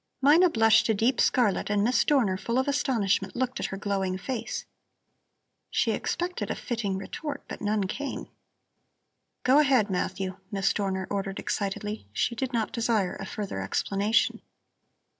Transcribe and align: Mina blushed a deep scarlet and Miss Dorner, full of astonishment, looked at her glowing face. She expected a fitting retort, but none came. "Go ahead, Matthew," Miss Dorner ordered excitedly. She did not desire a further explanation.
Mina 0.19 0.49
blushed 0.49 0.89
a 0.89 0.95
deep 0.95 1.21
scarlet 1.21 1.69
and 1.69 1.83
Miss 1.83 2.03
Dorner, 2.03 2.35
full 2.35 2.57
of 2.57 2.67
astonishment, 2.67 3.35
looked 3.35 3.59
at 3.59 3.67
her 3.67 3.77
glowing 3.77 4.17
face. 4.17 4.65
She 5.69 5.91
expected 5.91 6.49
a 6.49 6.55
fitting 6.55 6.97
retort, 6.97 7.43
but 7.47 7.61
none 7.61 7.83
came. 7.85 8.27
"Go 9.43 9.59
ahead, 9.59 9.91
Matthew," 9.91 10.37
Miss 10.51 10.73
Dorner 10.73 11.05
ordered 11.11 11.37
excitedly. 11.37 12.07
She 12.13 12.33
did 12.33 12.51
not 12.51 12.71
desire 12.71 13.15
a 13.17 13.27
further 13.27 13.61
explanation. 13.61 14.41